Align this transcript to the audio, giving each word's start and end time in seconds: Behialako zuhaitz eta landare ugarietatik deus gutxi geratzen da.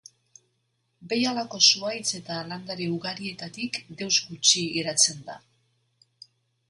Behialako 1.11 1.59
zuhaitz 1.65 2.15
eta 2.21 2.39
landare 2.53 2.87
ugarietatik 2.95 3.79
deus 4.01 4.13
gutxi 4.31 4.65
geratzen 4.79 5.21
da. 5.29 5.41